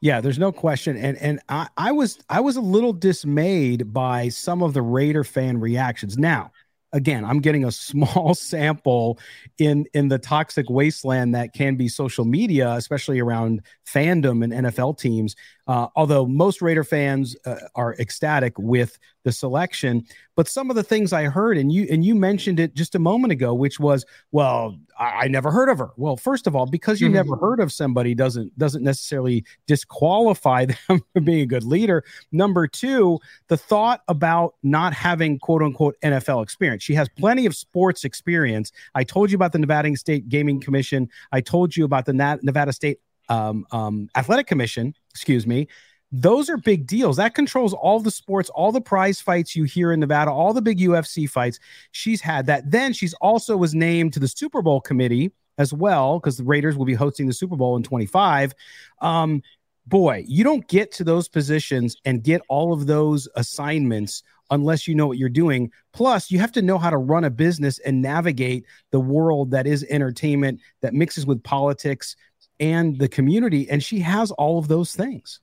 Yeah, 0.00 0.20
there's 0.20 0.38
no 0.38 0.52
question. 0.52 0.96
And 0.96 1.16
and 1.18 1.40
I, 1.48 1.66
I 1.76 1.90
was 1.90 2.20
I 2.28 2.42
was 2.42 2.54
a 2.54 2.60
little 2.60 2.92
dismayed 2.92 3.92
by 3.92 4.28
some 4.28 4.62
of 4.62 4.72
the 4.72 4.82
Raider 4.82 5.24
fan 5.24 5.58
reactions. 5.58 6.16
Now, 6.16 6.52
again 6.92 7.24
i'm 7.24 7.40
getting 7.40 7.64
a 7.64 7.72
small 7.88 8.32
sample 8.32 9.18
in 9.58 9.86
in 9.92 10.06
the 10.06 10.20
toxic 10.20 10.70
wasteland 10.70 11.34
that 11.34 11.52
can 11.52 11.74
be 11.74 11.88
social 11.88 12.24
media 12.24 12.74
especially 12.74 13.18
around 13.18 13.60
fandom 13.92 14.44
and 14.44 14.52
nfl 14.66 14.96
teams 14.96 15.34
uh, 15.66 15.88
although 15.96 16.26
most 16.26 16.62
raider 16.62 16.84
fans 16.84 17.36
uh, 17.44 17.56
are 17.74 17.94
ecstatic 17.94 18.58
with 18.58 18.98
the 19.24 19.32
selection 19.32 20.04
but 20.36 20.46
some 20.48 20.70
of 20.70 20.76
the 20.76 20.82
things 20.82 21.12
i 21.12 21.24
heard 21.24 21.58
and 21.58 21.72
you 21.72 21.86
and 21.90 22.04
you 22.04 22.14
mentioned 22.14 22.60
it 22.60 22.74
just 22.74 22.94
a 22.94 22.98
moment 22.98 23.32
ago 23.32 23.52
which 23.52 23.80
was 23.80 24.04
well 24.30 24.78
i, 24.98 25.26
I 25.26 25.28
never 25.28 25.50
heard 25.50 25.68
of 25.68 25.78
her. 25.78 25.90
Well 25.96 26.16
first 26.16 26.46
of 26.46 26.54
all 26.54 26.66
because 26.66 27.00
you 27.00 27.08
mm-hmm. 27.08 27.16
never 27.16 27.36
heard 27.36 27.60
of 27.60 27.72
somebody 27.72 28.14
doesn't 28.14 28.56
doesn't 28.58 28.82
necessarily 28.82 29.44
disqualify 29.66 30.66
them 30.88 31.02
from 31.12 31.24
being 31.24 31.40
a 31.40 31.46
good 31.46 31.64
leader. 31.64 32.04
Number 32.32 32.66
two 32.66 33.18
the 33.48 33.56
thought 33.56 34.02
about 34.08 34.54
not 34.62 34.92
having 34.92 35.38
quote 35.38 35.62
unquote 35.62 35.96
nfl 36.02 36.42
experience. 36.42 36.82
She 36.82 36.94
has 36.94 37.08
plenty 37.08 37.46
of 37.46 37.56
sports 37.56 38.04
experience. 38.04 38.72
I 38.94 39.04
told 39.04 39.30
you 39.30 39.36
about 39.36 39.52
the 39.52 39.58
nevada 39.58 39.94
state 39.96 40.28
gaming 40.28 40.60
commission. 40.60 41.08
I 41.32 41.40
told 41.40 41.76
you 41.76 41.84
about 41.84 42.06
the 42.06 42.12
nevada 42.12 42.72
state 42.72 43.00
um, 43.28 43.66
um, 43.72 44.08
athletic 44.14 44.46
commission 44.46 44.94
excuse 45.16 45.46
me 45.46 45.66
those 46.12 46.48
are 46.48 46.56
big 46.56 46.86
deals. 46.86 47.16
That 47.16 47.34
controls 47.34 47.74
all 47.74 48.00
the 48.00 48.10
sports, 48.10 48.48
all 48.50 48.72
the 48.72 48.80
prize 48.80 49.20
fights 49.20 49.56
you 49.56 49.64
hear 49.64 49.92
in 49.92 50.00
Nevada, 50.00 50.30
all 50.30 50.52
the 50.52 50.62
big 50.62 50.78
UFC 50.78 51.28
fights. 51.28 51.58
She's 51.90 52.20
had 52.20 52.46
that. 52.46 52.70
Then 52.70 52.92
she's 52.92 53.14
also 53.14 53.56
was 53.56 53.74
named 53.74 54.12
to 54.14 54.20
the 54.20 54.28
Super 54.28 54.62
Bowl 54.62 54.80
committee 54.80 55.32
as 55.58 55.72
well 55.72 56.18
because 56.18 56.36
the 56.36 56.44
Raiders 56.44 56.76
will 56.76 56.84
be 56.84 56.94
hosting 56.94 57.26
the 57.26 57.32
Super 57.32 57.56
Bowl 57.56 57.76
in 57.76 57.82
25. 57.82 58.54
Um, 59.00 59.42
boy, 59.86 60.24
you 60.28 60.44
don't 60.44 60.66
get 60.68 60.92
to 60.92 61.04
those 61.04 61.28
positions 61.28 61.96
and 62.04 62.22
get 62.22 62.40
all 62.48 62.72
of 62.72 62.86
those 62.86 63.28
assignments 63.34 64.22
unless 64.50 64.86
you 64.86 64.94
know 64.94 65.08
what 65.08 65.18
you're 65.18 65.28
doing. 65.28 65.72
Plus, 65.92 66.30
you 66.30 66.38
have 66.38 66.52
to 66.52 66.62
know 66.62 66.78
how 66.78 66.90
to 66.90 66.98
run 66.98 67.24
a 67.24 67.30
business 67.30 67.80
and 67.80 68.00
navigate 68.00 68.64
the 68.92 69.00
world 69.00 69.50
that 69.50 69.66
is 69.66 69.84
entertainment 69.90 70.60
that 70.82 70.94
mixes 70.94 71.26
with 71.26 71.42
politics 71.42 72.14
and 72.60 72.98
the 72.98 73.08
community. 73.08 73.68
And 73.68 73.82
she 73.82 74.00
has 74.00 74.30
all 74.32 74.58
of 74.58 74.68
those 74.68 74.94
things. 74.94 75.40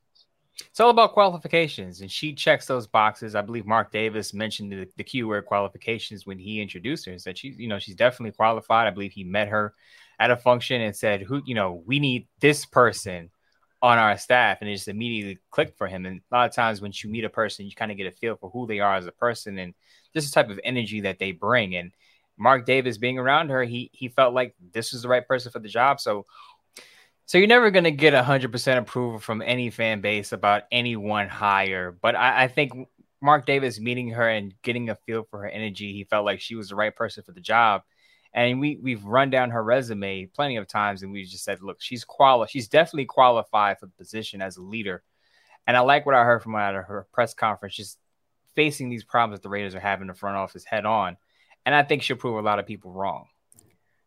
It's 0.69 0.79
all 0.79 0.91
about 0.91 1.13
qualifications, 1.13 2.01
and 2.01 2.11
she 2.11 2.33
checks 2.33 2.67
those 2.67 2.85
boxes. 2.85 3.33
I 3.35 3.41
believe 3.41 3.65
Mark 3.65 3.91
Davis 3.91 4.33
mentioned 4.33 4.71
the, 4.71 4.87
the 4.97 5.03
keyword 5.03 5.45
qualifications 5.45 6.27
when 6.27 6.37
he 6.37 6.61
introduced 6.61 7.05
her 7.05 7.11
and 7.11 7.21
said 7.21 7.37
she's, 7.37 7.57
you 7.57 7.67
know, 7.67 7.79
she's 7.79 7.95
definitely 7.95 8.35
qualified. 8.35 8.87
I 8.87 8.91
believe 8.91 9.11
he 9.11 9.23
met 9.23 9.47
her 9.47 9.73
at 10.19 10.31
a 10.31 10.37
function 10.37 10.81
and 10.81 10.95
said, 10.95 11.21
"Who, 11.23 11.41
you 11.45 11.55
know, 11.55 11.83
we 11.85 11.99
need 11.99 12.27
this 12.39 12.65
person 12.65 13.31
on 13.81 13.97
our 13.97 14.15
staff," 14.17 14.59
and 14.61 14.69
it 14.69 14.73
just 14.73 14.87
immediately 14.87 15.39
clicked 15.49 15.77
for 15.77 15.87
him. 15.87 16.05
And 16.05 16.21
a 16.31 16.35
lot 16.35 16.49
of 16.49 16.55
times, 16.55 16.81
when 16.81 16.91
you 16.95 17.09
meet 17.09 17.25
a 17.25 17.29
person, 17.29 17.65
you 17.65 17.71
kind 17.73 17.91
of 17.91 17.97
get 17.97 18.07
a 18.07 18.11
feel 18.11 18.35
for 18.35 18.51
who 18.51 18.67
they 18.67 18.79
are 18.79 18.95
as 18.95 19.07
a 19.07 19.11
person 19.11 19.57
and 19.57 19.73
just 20.13 20.31
the 20.31 20.39
type 20.39 20.51
of 20.51 20.59
energy 20.63 21.01
that 21.01 21.17
they 21.17 21.31
bring. 21.31 21.75
And 21.75 21.91
Mark 22.37 22.65
Davis 22.65 22.97
being 22.97 23.17
around 23.17 23.49
her, 23.49 23.63
he 23.63 23.89
he 23.91 24.07
felt 24.07 24.33
like 24.33 24.55
this 24.71 24.93
was 24.93 25.01
the 25.01 25.09
right 25.09 25.27
person 25.27 25.51
for 25.51 25.59
the 25.59 25.67
job. 25.67 25.99
So 25.99 26.25
so 27.25 27.37
you're 27.37 27.47
never 27.47 27.71
going 27.71 27.85
to 27.85 27.91
get 27.91 28.13
100% 28.13 28.77
approval 28.77 29.19
from 29.19 29.41
any 29.41 29.69
fan 29.69 30.01
base 30.01 30.31
about 30.31 30.63
any 30.71 30.95
one 30.95 31.27
hire. 31.27 31.91
But 31.91 32.15
I, 32.15 32.43
I, 32.43 32.47
think 32.47 32.73
Mark 33.21 33.45
Davis 33.45 33.79
meeting 33.79 34.09
her 34.09 34.27
and 34.27 34.53
getting 34.61 34.89
a 34.89 34.95
feel 34.95 35.23
for 35.29 35.39
her 35.39 35.47
energy, 35.47 35.93
he 35.93 36.03
felt 36.03 36.25
like 36.25 36.41
she 36.41 36.55
was 36.55 36.69
the 36.69 36.75
right 36.75 36.95
person 36.95 37.23
for 37.23 37.31
the 37.31 37.41
job. 37.41 37.83
And 38.33 38.59
we 38.59 38.79
we've 38.81 39.03
run 39.05 39.29
down 39.29 39.51
her 39.51 39.63
resume 39.63 40.25
plenty 40.25 40.57
of 40.57 40.67
times, 40.67 41.03
and 41.03 41.11
we 41.11 41.23
just 41.23 41.43
said, 41.43 41.61
look, 41.61 41.79
she's 41.79 42.03
quali- 42.03 42.47
she's 42.47 42.67
definitely 42.67 43.05
qualified 43.05 43.79
for 43.79 43.85
the 43.85 43.91
position 43.91 44.41
as 44.41 44.57
a 44.57 44.61
leader. 44.61 45.03
And 45.67 45.77
I 45.77 45.81
like 45.81 46.05
what 46.05 46.15
I 46.15 46.23
heard 46.23 46.41
from 46.41 46.53
her 46.53 46.59
at 46.59 46.73
her 46.73 47.07
press 47.13 47.33
conference, 47.35 47.75
just 47.75 47.99
facing 48.55 48.89
these 48.89 49.03
problems 49.03 49.39
that 49.39 49.43
the 49.43 49.49
Raiders 49.49 49.75
are 49.75 49.79
having 49.79 50.03
in 50.03 50.07
the 50.07 50.13
front 50.13 50.35
office 50.35 50.65
head 50.65 50.85
on. 50.85 51.17
And 51.65 51.73
I 51.73 51.83
think 51.83 52.01
she'll 52.01 52.17
prove 52.17 52.37
a 52.37 52.41
lot 52.41 52.59
of 52.59 52.65
people 52.65 52.91
wrong. 52.91 53.27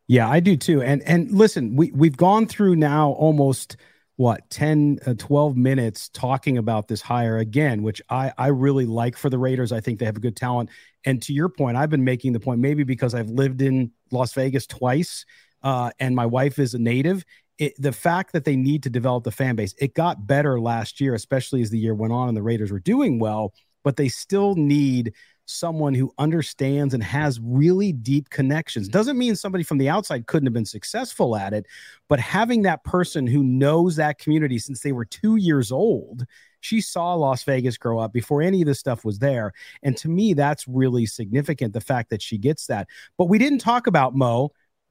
Yeah, 0.08 0.28
I 0.28 0.40
do 0.40 0.56
too. 0.56 0.82
And 0.82 1.02
and 1.02 1.30
listen, 1.32 1.76
we 1.76 1.90
we've 1.92 2.16
gone 2.16 2.46
through 2.46 2.76
now 2.76 3.10
almost 3.12 3.76
what 4.16 4.48
10 4.50 4.98
uh, 5.06 5.14
12 5.18 5.56
minutes 5.56 6.08
talking 6.10 6.56
about 6.56 6.88
this 6.88 7.02
hire 7.02 7.36
again 7.36 7.82
which 7.82 8.00
i 8.08 8.32
i 8.38 8.46
really 8.46 8.86
like 8.86 9.14
for 9.14 9.28
the 9.28 9.36
raiders 9.38 9.72
i 9.72 9.80
think 9.80 9.98
they 9.98 10.06
have 10.06 10.16
a 10.16 10.20
good 10.20 10.34
talent 10.34 10.70
and 11.04 11.20
to 11.22 11.34
your 11.34 11.50
point 11.50 11.76
i've 11.76 11.90
been 11.90 12.02
making 12.02 12.32
the 12.32 12.40
point 12.40 12.58
maybe 12.58 12.82
because 12.82 13.14
i've 13.14 13.28
lived 13.28 13.60
in 13.60 13.90
las 14.10 14.32
vegas 14.32 14.66
twice 14.66 15.26
uh, 15.62 15.90
and 16.00 16.16
my 16.16 16.24
wife 16.24 16.58
is 16.58 16.72
a 16.72 16.78
native 16.78 17.24
it, 17.58 17.74
the 17.78 17.92
fact 17.92 18.32
that 18.32 18.44
they 18.46 18.56
need 18.56 18.82
to 18.82 18.88
develop 18.88 19.22
the 19.24 19.30
fan 19.30 19.54
base 19.54 19.74
it 19.78 19.92
got 19.94 20.26
better 20.26 20.58
last 20.58 20.98
year 20.98 21.14
especially 21.14 21.60
as 21.60 21.68
the 21.68 21.78
year 21.78 21.94
went 21.94 22.12
on 22.12 22.28
and 22.28 22.36
the 22.36 22.42
raiders 22.42 22.72
were 22.72 22.80
doing 22.80 23.18
well 23.18 23.52
but 23.84 23.96
they 23.96 24.08
still 24.08 24.54
need 24.54 25.12
someone 25.46 25.94
who 25.94 26.12
understands 26.18 26.92
and 26.92 27.02
has 27.02 27.40
really 27.40 27.92
deep 27.92 28.30
connections. 28.30 28.88
Doesn't 28.88 29.16
mean 29.16 29.36
somebody 29.36 29.64
from 29.64 29.78
the 29.78 29.88
outside 29.88 30.26
couldn't 30.26 30.46
have 30.46 30.52
been 30.52 30.64
successful 30.64 31.36
at 31.36 31.54
it, 31.54 31.66
but 32.08 32.20
having 32.20 32.62
that 32.62 32.84
person 32.84 33.26
who 33.26 33.42
knows 33.42 33.96
that 33.96 34.18
community 34.18 34.58
since 34.58 34.80
they 34.80 34.92
were 34.92 35.04
two 35.04 35.36
years 35.36 35.72
old. 35.72 36.26
She 36.60 36.80
saw 36.80 37.14
Las 37.14 37.44
Vegas 37.44 37.78
grow 37.78 38.00
up 38.00 38.12
before 38.12 38.42
any 38.42 38.60
of 38.60 38.66
this 38.66 38.80
stuff 38.80 39.04
was 39.04 39.20
there. 39.20 39.52
And 39.84 39.96
to 39.98 40.08
me, 40.08 40.34
that's 40.34 40.66
really 40.66 41.06
significant, 41.06 41.72
the 41.72 41.80
fact 41.80 42.10
that 42.10 42.20
she 42.20 42.38
gets 42.38 42.66
that. 42.66 42.88
But 43.16 43.28
we 43.28 43.38
didn't 43.38 43.60
talk 43.60 43.86
about 43.86 44.16
Mo 44.16 44.50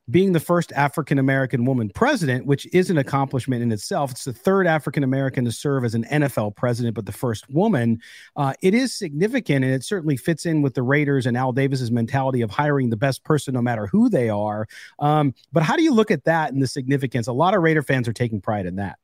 being 0.09 0.33
the 0.33 0.39
first 0.39 0.71
African 0.73 1.17
American 1.17 1.65
woman 1.65 1.89
president, 1.89 2.45
which 2.45 2.67
is 2.73 2.89
an 2.89 2.97
accomplishment 2.97 3.63
in 3.63 3.71
itself. 3.71 4.11
It's 4.11 4.25
the 4.25 4.33
third 4.33 4.67
African 4.67 5.03
American 5.03 5.45
to 5.45 5.51
serve 5.51 5.83
as 5.83 5.95
an 5.95 6.05
NFL 6.11 6.55
president, 6.55 6.95
but 6.95 7.05
the 7.05 7.11
first 7.11 7.49
woman. 7.49 7.99
Uh, 8.35 8.53
it 8.61 8.73
is 8.73 8.93
significant, 8.93 9.65
and 9.65 9.73
it 9.73 9.83
certainly 9.83 10.17
fits 10.17 10.45
in 10.45 10.61
with 10.61 10.75
the 10.75 10.83
Raiders 10.83 11.25
and 11.25 11.35
Al 11.35 11.51
Davis's 11.51 11.91
mentality 11.91 12.41
of 12.41 12.51
hiring 12.51 12.89
the 12.89 12.97
best 12.97 13.23
person, 13.23 13.53
no 13.53 13.61
matter 13.61 13.87
who 13.87 14.09
they 14.09 14.29
are. 14.29 14.67
Um, 14.99 15.33
but 15.51 15.63
how 15.63 15.75
do 15.75 15.83
you 15.83 15.93
look 15.93 16.11
at 16.11 16.25
that 16.25 16.53
and 16.53 16.61
the 16.61 16.67
significance? 16.67 17.27
A 17.27 17.33
lot 17.33 17.55
of 17.55 17.63
Raider 17.63 17.81
fans 17.81 18.07
are 18.07 18.13
taking 18.13 18.41
pride 18.41 18.67
in 18.67 18.75
that. 18.75 18.99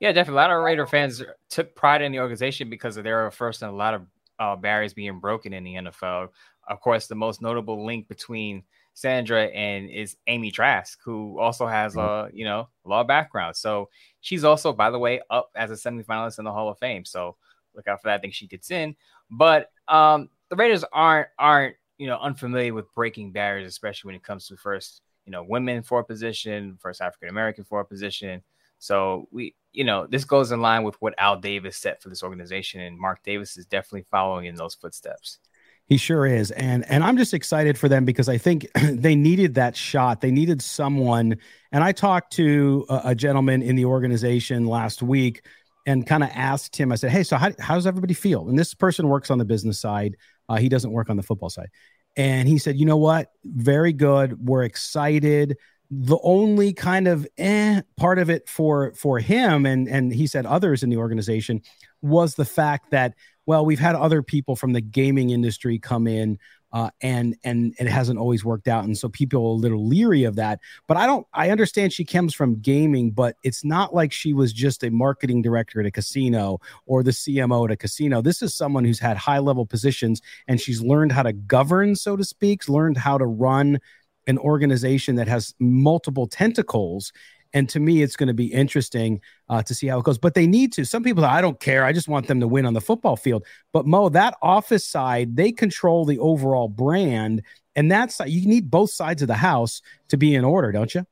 Yeah, 0.00 0.12
definitely. 0.12 0.38
A 0.38 0.42
lot 0.42 0.50
of 0.50 0.62
Raider 0.62 0.86
fans 0.86 1.22
took 1.48 1.74
pride 1.74 2.02
in 2.02 2.12
the 2.12 2.20
organization 2.20 2.68
because 2.68 2.96
of 2.96 3.04
their 3.04 3.30
first 3.30 3.62
and 3.62 3.70
a 3.70 3.74
lot 3.74 3.94
of 3.94 4.06
uh, 4.38 4.56
barriers 4.56 4.94
being 4.94 5.18
broken 5.18 5.52
in 5.52 5.64
the 5.64 5.74
NFL. 5.74 6.28
Of 6.68 6.80
course, 6.80 7.06
the 7.06 7.14
most 7.14 7.42
notable 7.42 7.84
link 7.84 8.08
between 8.08 8.62
Sandra 8.94 9.46
and 9.46 9.90
is 9.90 10.16
Amy 10.28 10.52
Trask, 10.52 10.98
who 11.04 11.38
also 11.38 11.66
has 11.66 11.96
a 11.96 12.30
you 12.32 12.44
know 12.44 12.68
law 12.84 13.02
background. 13.02 13.56
So 13.56 13.90
she's 14.20 14.44
also, 14.44 14.72
by 14.72 14.90
the 14.90 14.98
way, 14.98 15.20
up 15.30 15.50
as 15.54 15.70
a 15.70 15.74
semifinalist 15.74 16.38
in 16.38 16.44
the 16.44 16.52
Hall 16.52 16.70
of 16.70 16.78
Fame. 16.78 17.04
So 17.04 17.36
look 17.74 17.88
out 17.88 18.00
for 18.00 18.08
that. 18.08 18.14
I 18.14 18.18
think 18.18 18.34
she 18.34 18.46
gets 18.46 18.70
in. 18.70 18.94
But 19.30 19.70
um, 19.88 20.30
the 20.48 20.56
Raiders 20.56 20.84
aren't 20.92 21.28
aren't 21.38 21.76
you 21.98 22.06
know 22.06 22.18
unfamiliar 22.18 22.72
with 22.72 22.92
breaking 22.94 23.32
barriers, 23.32 23.66
especially 23.66 24.08
when 24.08 24.16
it 24.16 24.22
comes 24.22 24.46
to 24.48 24.56
first 24.56 25.02
you 25.26 25.32
know 25.32 25.42
women 25.42 25.82
for 25.82 25.98
a 25.98 26.04
position, 26.04 26.78
first 26.80 27.00
African 27.00 27.28
American 27.28 27.64
for 27.64 27.80
a 27.80 27.84
position. 27.84 28.42
So 28.78 29.28
we 29.32 29.56
you 29.72 29.82
know 29.82 30.06
this 30.06 30.24
goes 30.24 30.52
in 30.52 30.60
line 30.60 30.84
with 30.84 30.94
what 31.02 31.14
Al 31.18 31.36
Davis 31.36 31.76
set 31.76 32.00
for 32.00 32.10
this 32.10 32.22
organization, 32.22 32.80
and 32.80 32.96
Mark 32.96 33.24
Davis 33.24 33.56
is 33.56 33.66
definitely 33.66 34.06
following 34.08 34.46
in 34.46 34.54
those 34.54 34.74
footsteps. 34.74 35.40
He 35.86 35.98
sure 35.98 36.26
is. 36.26 36.50
And 36.52 36.84
and 36.90 37.04
I'm 37.04 37.16
just 37.16 37.34
excited 37.34 37.76
for 37.76 37.88
them 37.88 38.04
because 38.04 38.28
I 38.28 38.38
think 38.38 38.66
they 38.82 39.14
needed 39.14 39.54
that 39.54 39.76
shot. 39.76 40.20
They 40.20 40.30
needed 40.30 40.62
someone. 40.62 41.36
And 41.72 41.84
I 41.84 41.92
talked 41.92 42.32
to 42.34 42.86
a, 42.88 43.00
a 43.06 43.14
gentleman 43.14 43.62
in 43.62 43.76
the 43.76 43.84
organization 43.84 44.66
last 44.66 45.02
week 45.02 45.44
and 45.86 46.06
kind 46.06 46.22
of 46.22 46.30
asked 46.32 46.76
him. 46.76 46.90
I 46.90 46.94
said, 46.94 47.10
"Hey, 47.10 47.22
so 47.22 47.36
how, 47.36 47.52
how 47.58 47.74
does 47.74 47.86
everybody 47.86 48.14
feel?" 48.14 48.48
And 48.48 48.58
this 48.58 48.72
person 48.72 49.08
works 49.08 49.30
on 49.30 49.38
the 49.38 49.44
business 49.44 49.78
side. 49.78 50.16
Uh, 50.48 50.56
he 50.56 50.68
doesn't 50.70 50.90
work 50.90 51.10
on 51.10 51.16
the 51.16 51.22
football 51.22 51.50
side. 51.50 51.68
And 52.16 52.48
he 52.48 52.56
said, 52.56 52.76
"You 52.78 52.86
know 52.86 52.96
what? 52.96 53.32
Very 53.44 53.92
good. 53.92 54.46
We're 54.46 54.64
excited." 54.64 55.56
the 55.90 56.18
only 56.22 56.72
kind 56.72 57.06
of 57.06 57.26
eh 57.36 57.82
part 57.98 58.18
of 58.18 58.30
it 58.30 58.48
for 58.48 58.92
for 58.94 59.18
him 59.18 59.66
and 59.66 59.86
and 59.86 60.12
he 60.12 60.26
said 60.26 60.46
others 60.46 60.82
in 60.82 60.88
the 60.88 60.96
organization 60.96 61.60
was 62.00 62.34
the 62.34 62.44
fact 62.44 62.90
that 62.90 63.14
well 63.46 63.64
we've 63.64 63.78
had 63.78 63.94
other 63.94 64.22
people 64.22 64.56
from 64.56 64.72
the 64.72 64.80
gaming 64.80 65.30
industry 65.30 65.78
come 65.78 66.06
in 66.06 66.38
uh, 66.72 66.90
and 67.00 67.36
and 67.44 67.72
it 67.78 67.86
hasn't 67.86 68.18
always 68.18 68.44
worked 68.44 68.66
out 68.66 68.84
and 68.84 68.98
so 68.98 69.08
people 69.08 69.40
are 69.40 69.46
a 69.46 69.52
little 69.52 69.86
leery 69.86 70.24
of 70.24 70.34
that 70.36 70.58
but 70.88 70.96
i 70.96 71.06
don't 71.06 71.26
i 71.32 71.50
understand 71.50 71.92
she 71.92 72.04
comes 72.04 72.34
from 72.34 72.60
gaming 72.60 73.12
but 73.12 73.36
it's 73.44 73.64
not 73.64 73.94
like 73.94 74.12
she 74.12 74.32
was 74.32 74.52
just 74.52 74.82
a 74.82 74.90
marketing 74.90 75.40
director 75.40 75.78
at 75.78 75.86
a 75.86 75.90
casino 75.90 76.58
or 76.86 77.02
the 77.02 77.12
cmo 77.12 77.64
at 77.64 77.70
a 77.70 77.76
casino 77.76 78.20
this 78.20 78.42
is 78.42 78.54
someone 78.54 78.84
who's 78.84 78.98
had 78.98 79.16
high 79.16 79.38
level 79.38 79.64
positions 79.64 80.20
and 80.48 80.60
she's 80.60 80.82
learned 80.82 81.12
how 81.12 81.22
to 81.22 81.32
govern 81.32 81.94
so 81.94 82.16
to 82.16 82.24
speak 82.24 82.68
learned 82.68 82.96
how 82.96 83.16
to 83.16 83.26
run 83.26 83.78
an 84.26 84.38
organization 84.38 85.16
that 85.16 85.28
has 85.28 85.54
multiple 85.58 86.26
tentacles. 86.26 87.12
And 87.54 87.68
to 87.68 87.80
me, 87.80 88.02
it's 88.02 88.16
going 88.16 88.26
to 88.26 88.34
be 88.34 88.52
interesting 88.52 89.20
uh, 89.48 89.62
to 89.62 89.74
see 89.74 89.86
how 89.86 90.00
it 90.00 90.04
goes. 90.04 90.18
But 90.18 90.34
they 90.34 90.46
need 90.46 90.72
to. 90.74 90.84
Some 90.84 91.04
people, 91.04 91.24
I 91.24 91.40
don't 91.40 91.58
care. 91.58 91.84
I 91.84 91.92
just 91.92 92.08
want 92.08 92.26
them 92.26 92.40
to 92.40 92.48
win 92.48 92.66
on 92.66 92.74
the 92.74 92.80
football 92.80 93.16
field. 93.16 93.46
But 93.72 93.86
Mo, 93.86 94.08
that 94.10 94.36
office 94.42 94.84
side, 94.86 95.36
they 95.36 95.52
control 95.52 96.04
the 96.04 96.18
overall 96.18 96.68
brand, 96.68 97.42
and 97.76 97.90
that's 97.90 98.20
you 98.26 98.46
need 98.46 98.70
both 98.70 98.90
sides 98.90 99.22
of 99.22 99.28
the 99.28 99.34
house 99.34 99.80
to 100.08 100.16
be 100.16 100.34
in 100.34 100.44
order, 100.44 100.72
don't 100.72 100.94
you? 100.94 101.06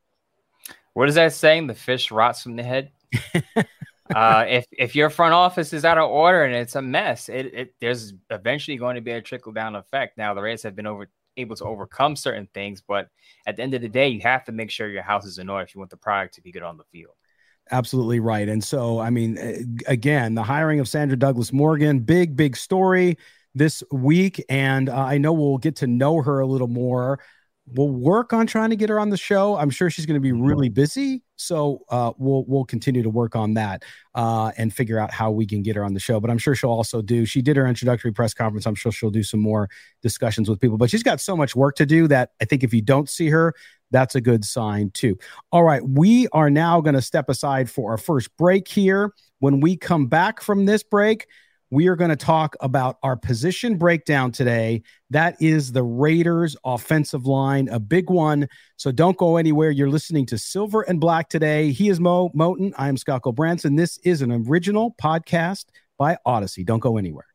What 0.94 1.08
is 1.08 1.14
that 1.14 1.32
saying? 1.32 1.68
The 1.68 1.74
fish 1.74 2.10
rots 2.10 2.42
from 2.42 2.56
the 2.56 2.62
head. 2.62 2.90
uh, 4.14 4.44
if 4.48 4.66
if 4.72 4.96
your 4.96 5.10
front 5.10 5.34
office 5.34 5.72
is 5.72 5.84
out 5.84 5.98
of 5.98 6.10
order 6.10 6.44
and 6.44 6.54
it's 6.54 6.74
a 6.74 6.82
mess, 6.82 7.28
it, 7.28 7.54
it 7.54 7.74
there's 7.80 8.14
eventually 8.30 8.76
going 8.76 8.96
to 8.96 9.00
be 9.00 9.12
a 9.12 9.22
trickle 9.22 9.52
down 9.52 9.76
effect. 9.76 10.18
Now 10.18 10.34
the 10.34 10.42
Rays 10.42 10.62
have 10.64 10.74
been 10.74 10.86
over 10.86 11.08
able 11.36 11.56
to 11.56 11.64
overcome 11.64 12.16
certain 12.16 12.48
things. 12.54 12.82
But 12.86 13.08
at 13.46 13.56
the 13.56 13.62
end 13.62 13.74
of 13.74 13.80
the 13.80 13.88
day, 13.88 14.08
you 14.08 14.20
have 14.20 14.44
to 14.44 14.52
make 14.52 14.70
sure 14.70 14.88
your 14.88 15.02
house 15.02 15.24
is 15.24 15.38
in 15.38 15.48
order 15.48 15.64
if 15.64 15.74
you 15.74 15.80
want 15.80 15.90
the 15.90 15.96
product 15.96 16.34
to 16.34 16.42
be 16.42 16.52
good 16.52 16.62
on 16.62 16.76
the 16.76 16.84
field. 16.84 17.14
Absolutely 17.70 18.20
right. 18.20 18.48
And 18.48 18.62
so, 18.62 18.98
I 18.98 19.10
mean, 19.10 19.78
again, 19.86 20.34
the 20.34 20.42
hiring 20.42 20.80
of 20.80 20.88
Sandra 20.88 21.16
Douglas 21.16 21.52
Morgan, 21.52 22.00
big, 22.00 22.36
big 22.36 22.56
story 22.56 23.16
this 23.54 23.82
week. 23.92 24.44
And 24.48 24.88
uh, 24.88 24.96
I 24.96 25.18
know 25.18 25.32
we'll 25.32 25.58
get 25.58 25.76
to 25.76 25.86
know 25.86 26.22
her 26.22 26.40
a 26.40 26.46
little 26.46 26.68
more 26.68 27.20
we'll 27.66 27.88
work 27.88 28.32
on 28.32 28.46
trying 28.46 28.70
to 28.70 28.76
get 28.76 28.88
her 28.88 28.98
on 28.98 29.10
the 29.10 29.16
show. 29.16 29.56
I'm 29.56 29.70
sure 29.70 29.90
she's 29.90 30.06
going 30.06 30.16
to 30.16 30.20
be 30.20 30.32
really 30.32 30.68
busy, 30.68 31.22
so 31.36 31.82
uh, 31.88 32.12
we'll 32.18 32.44
we'll 32.46 32.64
continue 32.64 33.02
to 33.02 33.10
work 33.10 33.36
on 33.36 33.54
that 33.54 33.84
uh, 34.14 34.52
and 34.56 34.72
figure 34.72 34.98
out 34.98 35.12
how 35.12 35.30
we 35.30 35.46
can 35.46 35.62
get 35.62 35.76
her 35.76 35.84
on 35.84 35.94
the 35.94 36.00
show. 36.00 36.20
But 36.20 36.30
I'm 36.30 36.38
sure 36.38 36.54
she'll 36.54 36.70
also 36.70 37.02
do. 37.02 37.24
She 37.24 37.42
did 37.42 37.56
her 37.56 37.66
introductory 37.66 38.12
press 38.12 38.34
conference. 38.34 38.66
I'm 38.66 38.74
sure 38.74 38.92
she'll 38.92 39.10
do 39.10 39.22
some 39.22 39.40
more 39.40 39.68
discussions 40.02 40.48
with 40.48 40.60
people. 40.60 40.78
But 40.78 40.90
she's 40.90 41.02
got 41.02 41.20
so 41.20 41.36
much 41.36 41.54
work 41.54 41.76
to 41.76 41.86
do 41.86 42.08
that 42.08 42.30
I 42.40 42.44
think 42.44 42.64
if 42.64 42.74
you 42.74 42.82
don't 42.82 43.08
see 43.08 43.28
her, 43.28 43.54
that's 43.90 44.14
a 44.14 44.20
good 44.20 44.44
sign 44.44 44.90
too. 44.90 45.18
All 45.52 45.64
right, 45.64 45.82
we 45.86 46.28
are 46.32 46.50
now 46.50 46.80
going 46.80 46.94
to 46.94 47.02
step 47.02 47.28
aside 47.28 47.70
for 47.70 47.92
our 47.92 47.98
first 47.98 48.36
break 48.36 48.68
here. 48.68 49.12
When 49.38 49.60
we 49.60 49.76
come 49.76 50.06
back 50.06 50.40
from 50.40 50.66
this 50.66 50.82
break 50.82 51.26
we 51.72 51.88
are 51.88 51.96
going 51.96 52.10
to 52.10 52.16
talk 52.16 52.54
about 52.60 52.98
our 53.02 53.16
position 53.16 53.78
breakdown 53.78 54.30
today. 54.30 54.82
That 55.08 55.40
is 55.40 55.72
the 55.72 55.82
Raiders 55.82 56.54
offensive 56.66 57.24
line, 57.24 57.66
a 57.70 57.80
big 57.80 58.10
one. 58.10 58.46
So 58.76 58.92
don't 58.92 59.16
go 59.16 59.38
anywhere. 59.38 59.70
You're 59.70 59.88
listening 59.88 60.26
to 60.26 60.36
Silver 60.36 60.82
and 60.82 61.00
Black 61.00 61.30
today. 61.30 61.72
He 61.72 61.88
is 61.88 61.98
Mo 61.98 62.28
Moton. 62.36 62.74
I 62.76 62.88
am 62.88 62.98
Scott 62.98 63.22
Branson. 63.34 63.74
This 63.74 63.96
is 64.04 64.20
an 64.20 64.32
original 64.46 64.94
podcast 65.02 65.64
by 65.96 66.18
Odyssey. 66.26 66.62
Don't 66.62 66.80
go 66.80 66.98
anywhere. 66.98 67.31